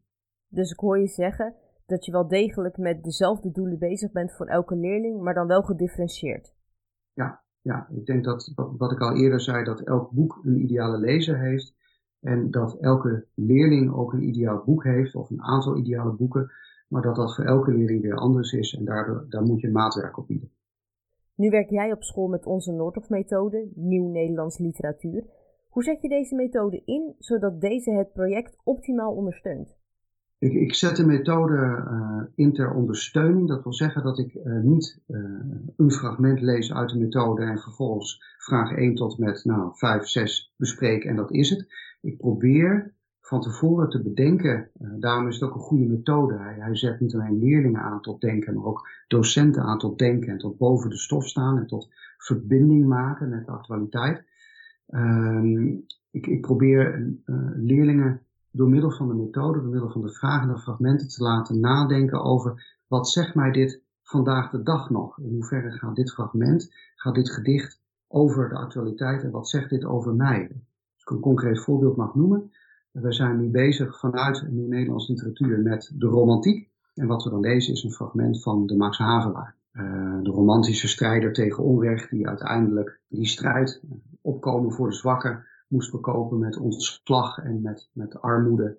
[0.47, 4.45] Dus ik hoor je zeggen, dat je wel degelijk met dezelfde doelen bezig bent voor
[4.45, 6.53] elke leerling, maar dan wel gedifferentieerd.
[7.13, 10.97] Ja, ja ik denk dat wat ik al eerder zei, dat elk boek een ideale
[10.97, 11.75] lezer heeft.
[12.19, 16.51] En dat elke leerling ook een ideaal boek heeft, of een aantal ideale boeken.
[16.87, 20.17] Maar dat dat voor elke leerling weer anders is en daardoor, daar moet je maatwerk
[20.17, 20.51] op bieden.
[21.41, 25.23] Nu werk jij op school met onze Noordhof-methode, Nieuw Nederlands Literatuur.
[25.69, 29.75] Hoe zet je deze methode in, zodat deze het project optimaal ondersteunt?
[30.37, 33.47] Ik, ik zet de methode uh, in ter ondersteuning.
[33.47, 35.19] Dat wil zeggen dat ik uh, niet uh,
[35.77, 40.53] een fragment lees uit de methode en vervolgens vraag 1 tot met nou, 5, 6
[40.57, 41.73] bespreek en dat is het.
[42.01, 42.95] Ik probeer
[43.31, 46.37] van tevoren te bedenken, daarom is het ook een goede methode.
[46.37, 50.37] Hij, zet niet alleen leerlingen aan tot denken, maar ook docenten aan tot denken en
[50.37, 54.23] tot boven de stof staan en tot verbinding maken met de actualiteit.
[54.87, 55.67] Ehm,
[56.11, 57.13] ik, ik probeer
[57.55, 62.23] leerlingen door middel van de methode, door middel van de vragende fragmenten te laten nadenken
[62.23, 65.19] over wat zegt mij dit vandaag de dag nog?
[65.19, 69.85] In hoeverre gaat dit fragment, gaat dit gedicht over de actualiteit en wat zegt dit
[69.85, 70.41] over mij?
[70.93, 72.51] Als ik een concreet voorbeeld mag noemen.
[72.91, 76.69] We zijn nu bezig vanuit Nieuw Nederlands literatuur met de romantiek.
[76.93, 79.55] En wat we dan lezen is een fragment van de Max Havelaar.
[79.73, 83.83] Uh, de romantische strijder tegen onrecht die uiteindelijk die strijd
[84.21, 88.77] opkomen voor de zwakken moest bekopen met ontslag en met, met armoede.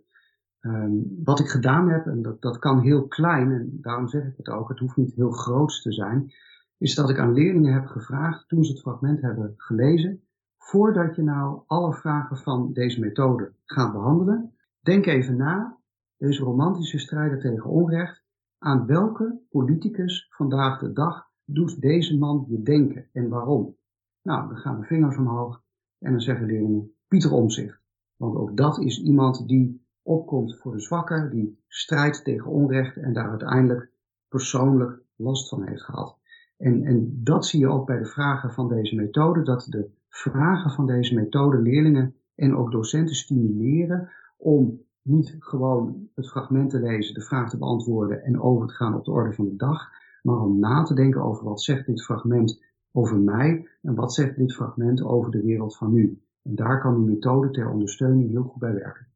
[0.60, 4.36] Um, wat ik gedaan heb, en dat, dat kan heel klein, en daarom zeg ik
[4.36, 6.32] het ook, het hoeft niet heel groot te zijn,
[6.78, 10.22] is dat ik aan leerlingen heb gevraagd, toen ze het fragment hebben gelezen,
[10.62, 15.78] voordat je nou alle vragen van deze methode gaat behandelen, denk even na,
[16.16, 18.24] deze romantische strijder tegen onrecht,
[18.58, 23.76] aan welke politicus vandaag de dag doet deze man je denken en waarom?
[24.22, 25.62] Nou, dan gaan de vingers omhoog
[25.98, 27.80] en dan zeggen leerlingen Pieter Omzicht.
[28.16, 33.12] Want ook dat is iemand die opkomt voor de zwakker, die strijdt tegen onrecht en
[33.12, 33.90] daar uiteindelijk
[34.28, 36.18] persoonlijk last van heeft gehad.
[36.56, 40.70] En, en dat zie je ook bij de vragen van deze methode, dat de vragen
[40.70, 47.14] van deze methode leerlingen en ook docenten stimuleren om niet gewoon het fragment te lezen,
[47.14, 49.90] de vraag te beantwoorden en over te gaan op de orde van de dag,
[50.22, 54.36] maar om na te denken over wat zegt dit fragment over mij en wat zegt
[54.36, 56.22] dit fragment over de wereld van nu.
[56.42, 59.06] En daar kan die methode ter ondersteuning heel goed bij werken.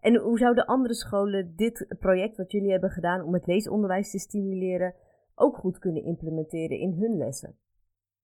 [0.00, 4.18] En hoe zouden andere scholen dit project wat jullie hebben gedaan om het leesonderwijs te
[4.18, 4.94] stimuleren
[5.34, 7.54] ook goed kunnen implementeren in hun lessen?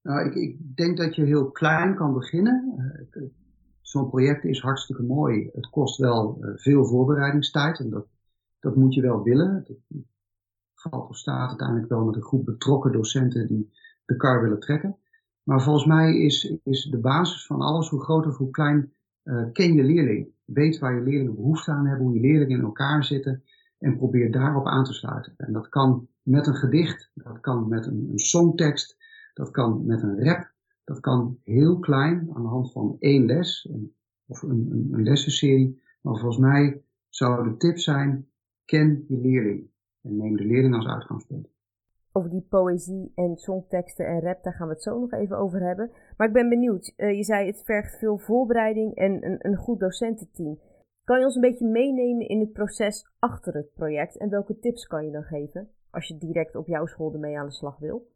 [0.07, 2.73] Nou, ik, ik denk dat je heel klein kan beginnen.
[3.11, 3.23] Uh,
[3.81, 5.49] Zo'n project is hartstikke mooi.
[5.53, 8.07] Het kost wel uh, veel voorbereidingstijd en dat,
[8.59, 9.53] dat moet je wel willen.
[9.55, 9.77] Het
[10.73, 13.73] valt of staat uiteindelijk wel met een groep betrokken docenten die
[14.05, 14.97] de kar willen trekken.
[15.43, 18.91] Maar volgens mij is, is de basis van alles, hoe groot of hoe klein,
[19.51, 20.29] ken je leerling.
[20.45, 23.43] Weet waar je leerlingen behoefte aan hebben, hoe je leerlingen in elkaar zitten
[23.77, 25.33] en probeer daarop aan te sluiten.
[25.37, 28.97] En dat kan met een gedicht, dat kan met een, een songtekst,
[29.37, 30.51] dat kan met een rap,
[30.83, 33.69] dat kan heel klein aan de hand van één les
[34.25, 35.81] of een, een, lessenserie.
[36.01, 38.27] Maar volgens mij zou de tip zijn,
[38.65, 39.69] ken je leerling
[40.01, 41.55] en neem de leerling als uitgangspunt
[42.11, 45.61] over die poëzie en songteksten en rap, daar gaan we het zo nog even over
[45.61, 45.91] hebben.
[46.17, 49.79] Maar ik ben benieuwd, uh, je zei het vergt veel voorbereiding en een, een goed
[49.79, 50.59] docententeam.
[51.03, 54.87] Kan je ons een beetje meenemen in het proces achter het project en welke tips
[54.87, 58.07] kan je dan geven als je direct op jouw school ermee aan de slag wil?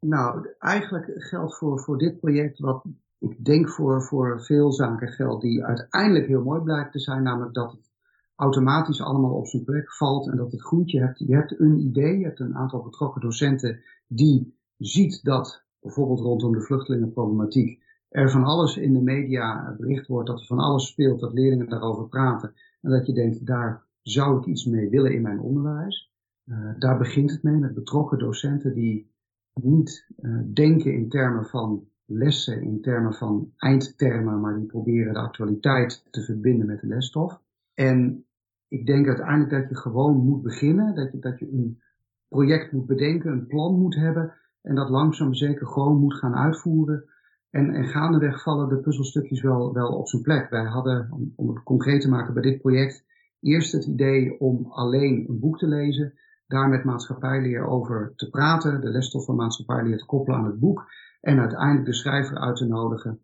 [0.00, 2.84] Nou, eigenlijk geldt voor, voor dit project wat
[3.18, 7.54] ik denk voor, voor veel zaken geldt die uiteindelijk heel mooi blijkt te zijn, namelijk
[7.54, 7.90] dat het
[8.34, 11.78] automatisch allemaal op zijn plek valt en dat het goed, je hebt, je hebt een
[11.78, 18.30] idee, je hebt een aantal betrokken docenten die ziet dat bijvoorbeeld rondom de vluchtelingenproblematiek er
[18.30, 22.08] van alles in de media bericht wordt, dat er van alles speelt, dat leerlingen daarover
[22.08, 26.12] praten en dat je denkt, daar zou ik iets mee willen in mijn onderwijs.
[26.44, 29.09] Uh, daar begint het mee met betrokken docenten die
[29.54, 35.18] niet uh, denken in termen van lessen, in termen van eindtermen, maar die proberen de
[35.18, 37.40] actualiteit te verbinden met de lesstof.
[37.74, 38.24] En
[38.68, 41.80] ik denk uiteindelijk dat je gewoon moet beginnen, dat je, dat je een
[42.28, 47.04] project moet bedenken, een plan moet hebben en dat langzaam zeker gewoon moet gaan uitvoeren.
[47.50, 50.50] En, en gaandeweg vallen de puzzelstukjes wel, wel op zijn plek.
[50.50, 53.04] Wij hadden, om het concreet te maken bij dit project,
[53.40, 56.14] eerst het idee om alleen een boek te lezen,
[56.50, 60.90] daar met maatschappijleer over te praten, de lesstof van maatschappijleer te koppelen aan het boek
[61.20, 63.20] en uiteindelijk de schrijver uit te nodigen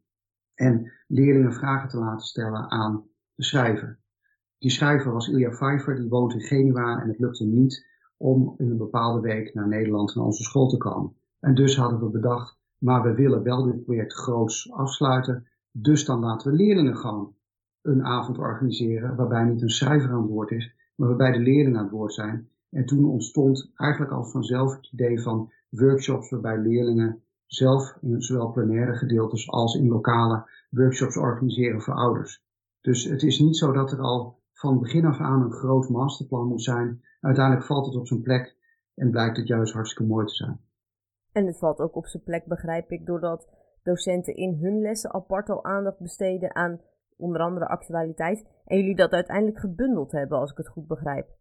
[0.55, 3.99] en leerlingen vragen te laten stellen aan de schrijver.
[4.59, 7.87] Die schrijver was Ilja Pfeiffer, die woont in Genua en het lukte niet
[8.17, 11.17] om in een bepaalde week naar Nederland naar onze school te komen.
[11.41, 16.21] En dus hadden we bedacht, maar we willen wel dit project groots afsluiten, dus dan
[16.21, 17.35] laten we leerlingen gewoon
[17.83, 21.79] een avond organiseren waarbij niet een schrijver aan het woord is, maar waarbij de leerlingen
[21.79, 22.49] aan het woord zijn.
[22.77, 28.53] En toen ontstond eigenlijk al vanzelf het idee van workshops waarbij leerlingen zelf in zowel
[28.53, 32.45] plenaire gedeeltes als in lokale workshops organiseren voor ouders.
[32.81, 36.49] Dus het is niet zo dat er al van begin af aan een groot masterplan
[36.49, 37.03] moet zijn.
[37.21, 38.57] Uiteindelijk valt het op zijn plek
[38.95, 40.61] en blijkt het juist hartstikke mooi te zijn.
[41.33, 43.49] En het valt ook op zijn plek, begrijp ik, doordat
[43.83, 46.81] docenten in hun lessen apart al aandacht besteden aan
[47.17, 48.47] onder andere actualiteit.
[48.65, 51.37] En jullie dat uiteindelijk gebundeld hebben, als ik het goed begrijp.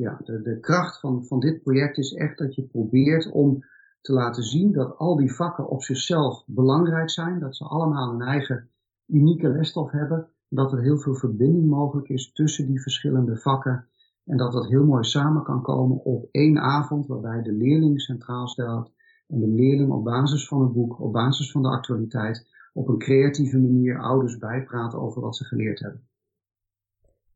[0.00, 3.64] Ja, de, kracht van, van dit project is echt dat je probeert om
[4.00, 7.38] te laten zien dat al die vakken op zichzelf belangrijk zijn.
[7.38, 8.70] Dat ze allemaal een eigen
[9.06, 13.88] unieke lesstof hebben dat er heel veel verbinding mogelijk is tussen die verschillende vakken
[14.24, 18.48] en dat dat heel mooi samen kan komen op één avond waarbij de leerling centraal
[18.48, 18.92] stelt
[19.26, 22.98] en de leerling op basis van het boek, op basis van de actualiteit, op een
[22.98, 26.09] creatieve manier ouders bijpraten over wat ze geleerd hebben.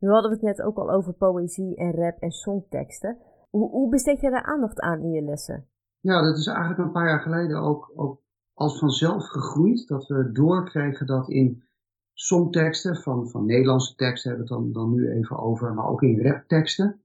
[0.04, 3.18] Nu hadden we het net ook al over poëzie en rap en songteksten.
[3.50, 5.66] Hoe, hoe besteed je daar aandacht aan in je lessen?
[6.00, 8.20] Ja, dat is eigenlijk een paar jaar geleden ook, ook
[8.54, 9.88] als vanzelf gegroeid.
[9.88, 11.62] Dat we doorkregen dat in
[12.12, 16.02] songteksten, van, van Nederlandse teksten hebben we het dan, dan nu even over, maar ook
[16.02, 17.00] in rapteksten,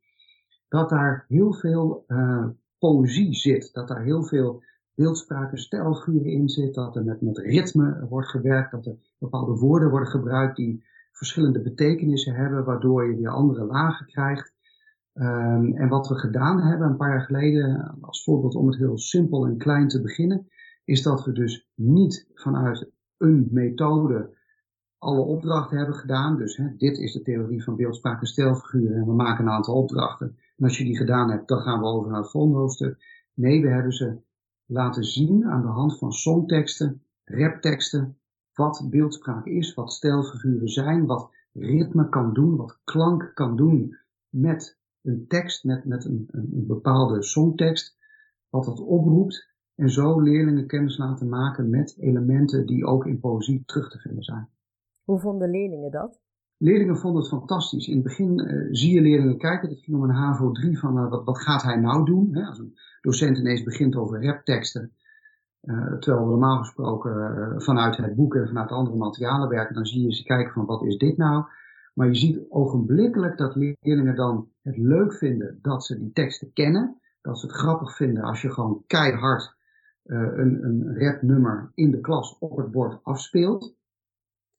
[0.67, 2.47] dat daar heel veel uh,
[2.79, 4.63] poëzie zit, dat daar heel veel
[4.95, 9.55] beeldspraak en stijlfiguren in zit, dat er met, met ritme wordt gewerkt, dat er bepaalde
[9.55, 10.87] woorden worden gebruikt die
[11.19, 14.53] verschillende betekenissen hebben, waardoor je weer andere lagen krijgt.
[15.13, 18.97] Um, en wat we gedaan hebben een paar jaar geleden, als voorbeeld om het heel
[18.97, 20.47] simpel en klein te beginnen,
[20.83, 24.37] is dat we dus niet vanuit een methode
[24.97, 26.37] alle opdrachten hebben gedaan.
[26.37, 29.75] Dus hè, dit is de theorie van beeldspraak en stijlfiguren en we maken een aantal
[29.75, 30.37] opdrachten.
[30.57, 32.97] En als je die gedaan hebt, dan gaan we over naar het volgende hoofdstuk.
[33.33, 34.21] Nee, we hebben ze
[34.65, 38.17] laten zien aan de hand van songteksten, rapteksten,
[38.59, 43.97] wat beeldspraak is, wat stijlfiguren zijn, wat ritme kan doen, wat klank kan doen
[44.29, 47.97] met een tekst, met, met een, een bepaalde songtekst,
[48.49, 49.47] wat dat oproept.
[49.75, 54.23] En zo leerlingen kennis laten maken met elementen die ook in poëzie terug te vinden
[54.23, 54.49] zijn.
[55.03, 56.21] Hoe vonden leerlingen dat?
[56.57, 57.87] Leerlingen vonden het fantastisch.
[57.87, 60.97] In het begin uh, zie je leerlingen kijken, het ging om een HAVO 3 van
[60.97, 62.35] uh, wat, wat gaat hij nou doen?
[62.35, 62.43] Hè?
[62.43, 64.93] Als een docent ineens begint over rapteksten,
[65.99, 70.13] terwijl we normaal gesproken vanuit het boek en vanuit andere materialen werken, dan zie je
[70.13, 71.45] ze kijken van wat is dit nou?
[71.93, 77.01] Maar je ziet ogenblikkelijk dat leerlingen dan het leuk vinden dat ze die teksten kennen,
[77.21, 79.57] dat ze het grappig vinden als je gewoon keihard
[80.03, 83.75] een, een rapnummer in de klas op het bord afspeelt.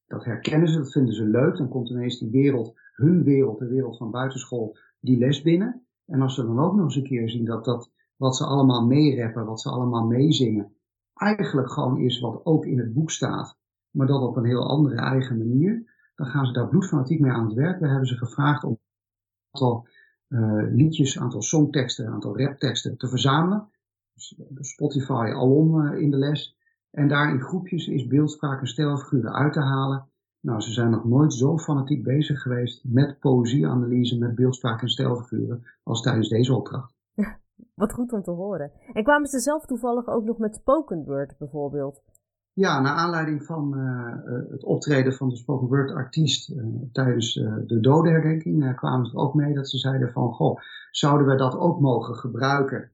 [0.07, 1.57] Dat herkennen ze, dat vinden ze leuk.
[1.57, 5.87] Dan komt ineens die wereld, hun wereld, de wereld van buitenschool, die les binnen.
[6.07, 8.87] En als ze dan ook nog eens een keer zien dat, dat wat ze allemaal
[8.87, 10.75] meereppen, wat ze allemaal meezingen,
[11.21, 13.57] eigenlijk gewoon is wat ook in het boek staat,
[13.91, 17.45] maar dat op een heel andere eigen manier, dan gaan ze daar bloedfanatiek mee aan
[17.45, 17.81] het werk.
[17.81, 18.79] We hebben ze gevraagd om een
[19.51, 19.87] aantal
[20.29, 23.69] uh, liedjes, een aantal songteksten, een aantal rapteksten te verzamelen.
[24.49, 26.57] Dus Spotify alom uh, in de les.
[26.91, 30.09] En daar in groepjes is beeldspraak en stijlfiguren uit te halen.
[30.41, 35.65] Nou, ze zijn nog nooit zo fanatiek bezig geweest met poëzieanalyse, met beeldspraak en stijlfiguren,
[35.83, 36.95] als tijdens deze opdracht.
[37.75, 38.73] Wat goed om te horen.
[38.93, 42.03] En kwamen ze zelf toevallig ook nog met spoken word bijvoorbeeld?
[42.53, 44.15] Ja, naar aanleiding van uh,
[44.51, 47.35] het optreden van de spoken word artiest uh, tijdens
[47.67, 50.59] de dodenherdenking kwamen ze ook mee dat ze zeiden van, goh,
[50.91, 52.93] zouden we dat ook mogen gebruiken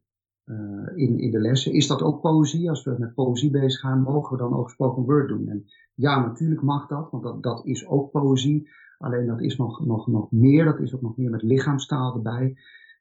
[0.94, 1.72] in, in de lessen.
[1.72, 2.68] Is dat ook poëzie?
[2.68, 5.48] Als we met poëzie bezig gaan, mogen we dan ook spoken word doen?
[5.48, 8.68] En ja, natuurlijk mag dat, want dat, dat is ook poëzie.
[8.98, 12.56] Alleen dat is nog, nog, nog meer, dat is ook nog meer met lichaamstaal erbij.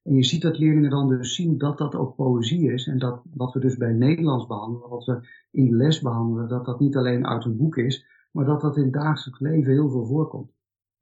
[0.06, 2.88] En je ziet dat leerlingen dan dus zien dat dat ook poëzie is.
[2.88, 6.65] En dat wat we dus bij Nederlands behandelen, wat we in de les behandelen, dat
[6.65, 9.89] dat niet alleen uit een boek is, maar dat dat in het dagelijks leven heel
[9.89, 10.52] veel voorkomt.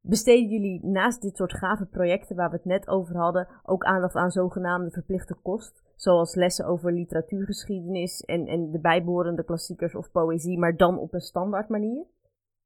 [0.02, 4.16] Besteden jullie naast dit soort gave projecten waar we het net over hadden ook aandacht
[4.16, 5.84] aan zogenaamde verplichte kost?
[5.96, 11.22] Zoals lessen over literatuurgeschiedenis en, en de bijbehorende klassiekers of poëzie, maar dan op een
[11.22, 12.06] standaard manier?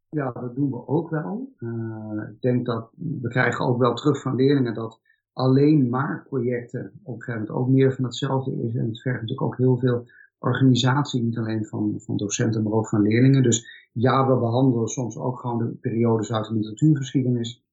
[0.10, 1.50] Ja, dat doen we ook wel.
[1.60, 5.00] Uh, ik denk dat we krijgen ook wel terug van leerlingen dat
[5.38, 8.76] alleen maar projecten op een gegeven moment ook meer van hetzelfde is.
[8.76, 10.06] En het vergt natuurlijk ook heel veel
[10.40, 13.44] organisatie, niet alleen van, van docenten, maar ook van leerlingen.
[13.44, 17.64] Dus ja, we behandelen soms ook gewoon de periodes uit de literatuurgeschiedenis.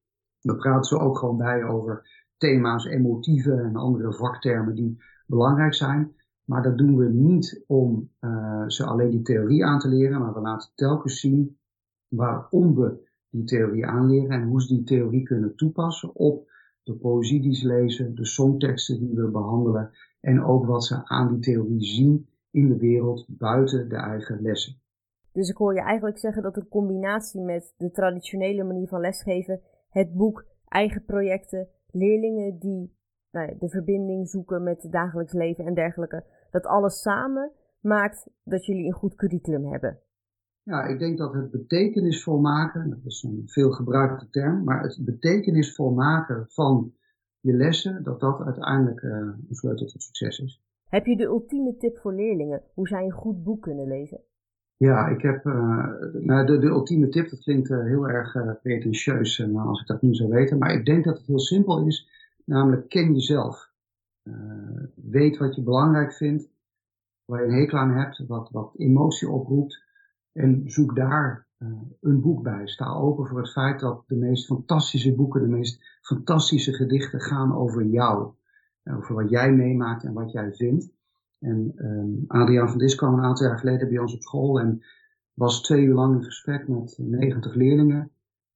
[0.41, 6.15] We praten ze ook gewoon bij over thema's, emotieven en andere vaktermen die belangrijk zijn.
[6.43, 10.33] Maar dat doen we niet om uh, ze alleen die theorie aan te leren, maar
[10.33, 11.57] we laten telkens zien
[12.07, 16.53] waarom we die theorie aanleren en hoe ze die theorie kunnen toepassen op
[16.85, 21.27] de poëzie die ze lezen, de songteksten die we behandelen en ook wat ze aan
[21.27, 24.79] die theorie zien in de wereld buiten de eigen lessen.
[25.31, 29.61] Dus ik hoor je eigenlijk zeggen dat een combinatie met de traditionele manier van lesgeven,
[29.89, 32.93] het boek, eigen projecten, leerlingen die
[33.31, 38.65] nou de verbinding zoeken met het dagelijks leven en dergelijke, dat alles samen maakt dat
[38.65, 39.99] jullie een goed curriculum hebben.
[40.65, 44.99] Ja, ik denk dat het betekenisvol maken, dat is een veel gebruikte term, maar het
[45.05, 46.93] betekenisvol maken van
[47.39, 49.11] je lessen, dat dat uiteindelijk uh,
[49.49, 50.61] een sleutel tot succes is.
[50.89, 54.21] Heb je de ultieme tip voor leerlingen hoe zij een goed boek kunnen lezen?
[54.77, 59.41] Ja, ik heb uh, nou, de, de ultieme tip, dat klinkt uh, heel erg pretentieus
[59.55, 62.09] als ik dat nu zou weten, maar ik denk dat het heel simpel is,
[62.45, 63.71] namelijk ken jezelf.
[64.95, 66.49] weet wat je belangrijk vindt,
[67.25, 69.84] waar je een hekel aan hebt, wat, wat emotie oproept
[70.35, 71.47] en zoek daar
[72.01, 72.67] een boek bij.
[72.67, 77.55] Sta open voor het feit dat de meest fantastische boeken, de meest fantastische gedichten gaan
[77.55, 78.33] over jou
[78.93, 80.89] over wat jij meemaakt en wat jij vindt.
[81.39, 84.83] En um, Adriaan van Dis kwam een aantal jaar geleden bij ons op school en
[85.33, 88.11] was twee uur lang in gesprek met 90 leerlingen.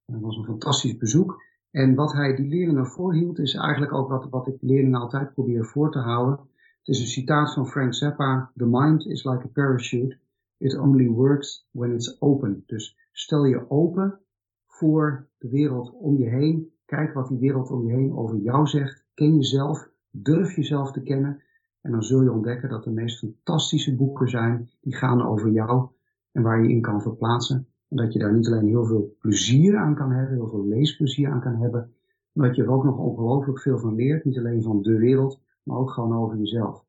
[0.06, 1.42] Dat was een fantastisch bezoek.
[1.70, 5.64] En wat hij die leerlingen voorhield is eigenlijk ook wat, wat ik leerlingen altijd probeer
[5.64, 6.38] voor te houden.
[6.78, 8.50] Het is een citaat van Frank Zappa.
[8.56, 10.18] The mind is like a parachute.
[10.60, 12.62] It only works when it's open.
[12.66, 14.18] Dus stel je open
[14.66, 16.72] voor de wereld om je heen.
[16.84, 19.04] Kijk wat die wereld om je heen over jou zegt.
[19.14, 21.42] Ken jezelf Durf jezelf te kennen
[21.80, 25.88] en dan zul je ontdekken dat de meest fantastische boeken zijn die gaan over jou
[26.32, 27.66] en waar je in kan verplaatsen.
[27.88, 31.30] En dat je daar niet alleen heel veel plezier aan kan hebben, heel veel leesplezier
[31.30, 31.94] aan kan hebben,
[32.32, 34.24] maar dat je er ook nog ongelooflijk veel van leert.
[34.24, 36.84] Niet alleen van de wereld, maar ook gewoon over jezelf.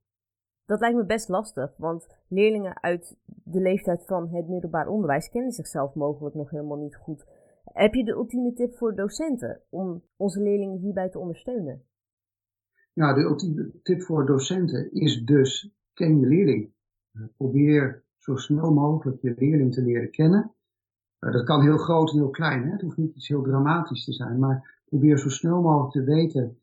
[0.71, 5.51] Dat lijkt me best lastig, want leerlingen uit de leeftijd van het middelbaar onderwijs kennen
[5.51, 7.25] zichzelf mogelijk nog helemaal niet goed.
[7.63, 11.83] Heb je de ultieme tip voor docenten om onze leerlingen hierbij te ondersteunen?
[12.93, 16.73] Nou, de ultieme tip voor docenten is dus, ken je leerling.
[17.11, 20.53] Eh, probeer zo snel mogelijk je leerling te leren kennen.
[21.19, 22.71] dat kan heel groot en heel klein, hè?
[22.71, 26.59] het hoeft niet iets heel dramatisch te zijn, maar probeer zo snel mogelijk te weten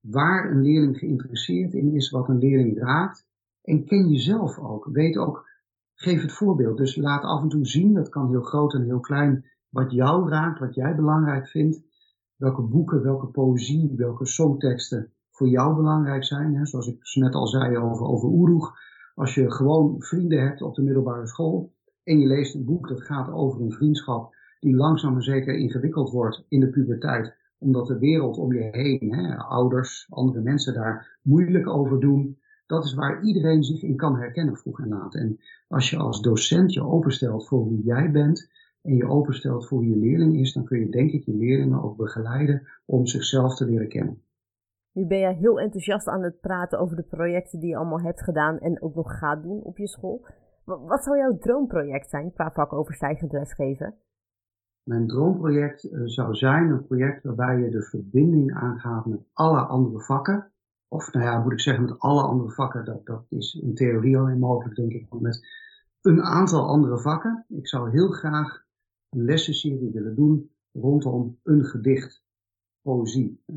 [0.00, 3.30] waar een leerling geïnteresseerd in is, wat een leerling raakt.
[3.62, 4.88] En ken jezelf ook.
[4.92, 5.48] Weet ook,
[5.94, 6.76] geef het voorbeeld.
[6.76, 10.28] Dus laat af en toe zien, dat kan heel groot en heel klein, wat jou
[10.28, 11.82] raakt, wat jij belangrijk vindt.
[12.36, 16.66] Welke boeken, welke poëzie, welke songteksten voor jou belangrijk zijn.
[16.66, 18.72] Zoals ik net al zei over, over Oeroeg.
[19.14, 21.72] Als je gewoon vrienden hebt op de middelbare school
[22.04, 26.10] en je leest een boek dat gaat over een vriendschap die langzaam maar zeker ingewikkeld
[26.10, 31.18] wordt in de puberteit, omdat de wereld om je heen, hè, ouders, andere mensen daar
[31.22, 32.38] moeilijk over doen.
[32.72, 35.14] Dat is waar iedereen zich in kan herkennen vroeg en laat.
[35.14, 38.50] En als je als docent je openstelt voor hoe jij bent
[38.82, 41.82] en je openstelt voor hoe je leerling is, dan kun je denk ik je leerlingen
[41.82, 44.22] ook begeleiden om zichzelf te leren kennen.
[44.92, 48.22] Nu ben jij heel enthousiast aan het praten over de projecten die je allemaal hebt
[48.22, 50.26] gedaan en ook nog gaat doen op je school.
[50.64, 53.94] Wat zou jouw droomproject zijn qua vakoverstijgend lesgeven?
[54.82, 60.00] Mijn droomproject eh, zou zijn een project waarbij je de verbinding aangaat met alle andere
[60.00, 60.51] vakken.
[60.92, 64.18] Of nou ja, moet ik zeggen met alle andere vakken, dat, dat is in theorie
[64.18, 65.46] alleen mogelijk denk ik, met
[66.00, 67.44] een aantal andere vakken.
[67.48, 68.64] Ik zou heel graag
[69.08, 72.24] een lessenserie willen doen rondom een gedicht,
[72.82, 73.42] poëzie.
[73.46, 73.56] Uh,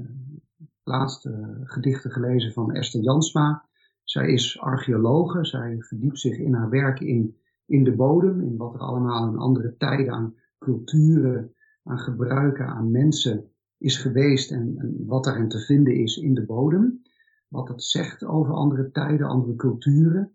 [0.84, 3.66] laatste uh, gedichten gelezen van Esther Jansma.
[4.04, 8.74] Zij is archeologe, zij verdiept zich in haar werk in, in de bodem, in wat
[8.74, 15.06] er allemaal in andere tijden aan culturen, aan gebruiken, aan mensen is geweest en, en
[15.06, 17.04] wat daarin te vinden is in de bodem.
[17.48, 20.32] Wat het zegt over andere tijden, andere culturen.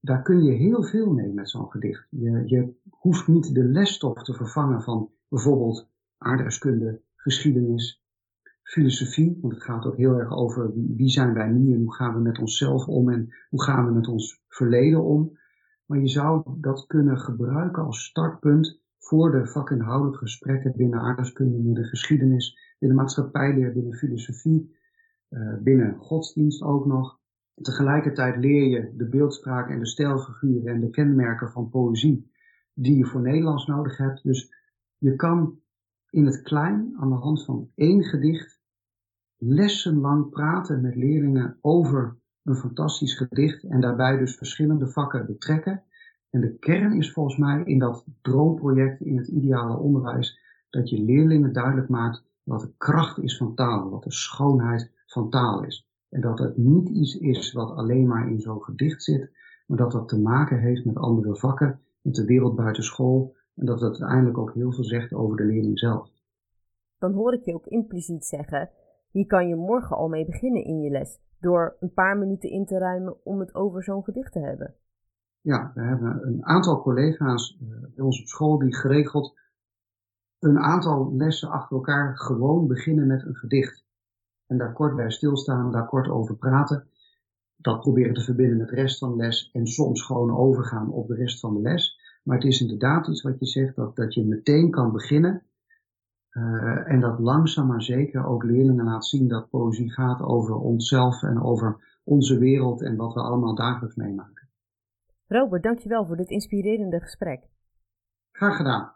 [0.00, 2.06] Daar kun je heel veel mee met zo'n gedicht.
[2.10, 8.04] Je, je hoeft niet de lesstof te vervangen van bijvoorbeeld aardrijkskunde, geschiedenis,
[8.62, 12.14] filosofie, want het gaat ook heel erg over wie, zijn wij nu en hoe gaan
[12.14, 15.38] we met onszelf om en hoe gaan we met ons verleden om.
[15.86, 21.84] Maar je zou dat kunnen gebruiken als startpunt voor de vakinhoudelijke gesprekken binnen aardrijkskunde, binnen
[21.84, 24.76] geschiedenis, binnen maatschappijleer, binnen filosofie,
[25.62, 27.18] binnen godsdienst ook nog.
[27.54, 32.30] Tegelijkertijd leer je de beeldspraak en de stijlfiguren en de kenmerken van poëzie
[32.74, 34.22] die je voor Nederlands nodig hebt.
[34.22, 34.52] Dus
[34.98, 35.58] je kan
[36.10, 38.60] in het klein aan de hand van één gedicht
[39.36, 45.82] lessenlang praten met leerlingen over een fantastisch gedicht en daarbij dus verschillende vakken betrekken
[46.30, 50.38] en de kern is volgens mij in dat droomproject in het ideale onderwijs
[50.70, 55.30] dat je leerlingen duidelijk maakt wat de kracht is van taal, wat de schoonheid van
[55.30, 55.88] taal is.
[56.08, 59.30] En dat het niet iets is wat alleen maar in zo'n gedicht zit,
[59.66, 63.66] maar dat dat te maken heeft met andere vakken, met de wereld buiten school en
[63.66, 66.10] dat het uiteindelijk ook heel veel zegt over de leerling zelf.
[66.98, 68.70] Dan hoor ik je ook impliciet zeggen,
[69.10, 72.66] hier kan je morgen al mee beginnen in je les, door een paar minuten in
[72.66, 74.74] te ruimen om het over zo'n gedicht te hebben.
[75.40, 79.38] Ja, we hebben een aantal collega's uh, bij ons op school die geregeld
[80.38, 83.85] een aantal lessen achter elkaar gewoon beginnen met een gedicht.
[84.46, 86.88] En daar kort bij stilstaan, daar kort over praten.
[87.56, 91.08] Dat proberen te verbinden met de rest van de les en soms gewoon overgaan op
[91.08, 91.98] de rest van de les.
[92.22, 95.42] Maar het is inderdaad iets wat je zegt, dat, dat je meteen kan beginnen.
[96.30, 101.22] Uh, en dat langzaam maar zeker ook leerlingen laat zien dat poëzie gaat over onszelf
[101.22, 104.48] en over onze wereld en wat we allemaal dagelijks meemaken.
[105.26, 107.48] Robert, dankjewel voor dit inspirerende gesprek.
[108.32, 108.95] Graag gedaan.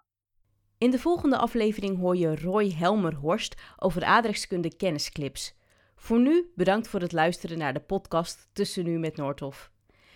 [0.81, 5.55] In de volgende aflevering hoor je Roy Helmerhorst over aardrijkskunde kennisclips.
[5.97, 9.71] Voor nu bedankt voor het luisteren naar de podcast Tussen Nu met Noordhof.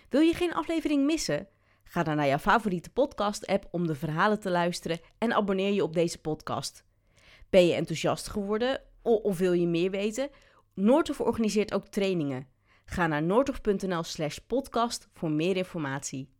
[0.09, 1.47] Wil je geen aflevering missen?
[1.83, 5.93] Ga dan naar jouw favoriete podcast-app om de verhalen te luisteren en abonneer je op
[5.93, 6.85] deze podcast.
[7.49, 10.29] Ben je enthousiast geworden of wil je meer weten?
[10.73, 12.47] Noordhof organiseert ook trainingen.
[12.85, 16.34] Ga naar noordhof.nl slash podcast voor meer informatie.